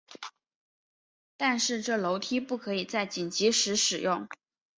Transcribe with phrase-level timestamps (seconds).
[1.37, 4.27] 但是这楼梯不可以在紧急时使用。